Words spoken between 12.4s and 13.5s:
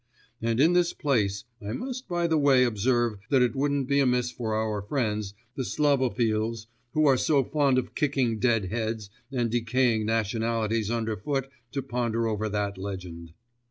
that legend.